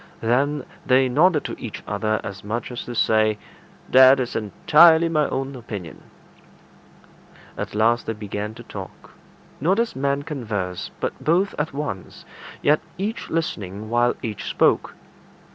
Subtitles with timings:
[0.21, 3.37] Then they nodded to each other as much as to say,
[3.87, 6.01] "That is entirely my own opinion."
[7.55, 9.11] At last they began to talk;
[9.59, 12.25] not as men converse, but both at once,
[12.63, 14.95] yet each listening while each spoke.